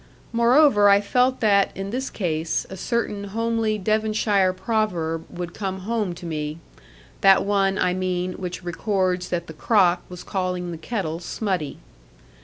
Moreover, 0.33 0.89
I 0.89 0.99
felt 0.99 1.41
that, 1.41 1.69
in 1.77 1.91
this 1.91 2.09
case, 2.09 2.65
a 2.71 2.75
certain 2.75 3.25
homely 3.25 3.77
Devonshire 3.77 4.51
proverb 4.51 5.25
would 5.29 5.53
come 5.53 5.81
home 5.81 6.15
to 6.15 6.25
me; 6.25 6.57
that 7.21 7.45
one, 7.45 7.77
I 7.77 7.93
mean, 7.93 8.33
which 8.33 8.63
records 8.63 9.29
that 9.29 9.45
the 9.45 9.53
crock 9.53 10.01
was 10.09 10.23
calling 10.23 10.71
the 10.71 10.77
kettle 10.79 11.19
smutty. 11.19 11.77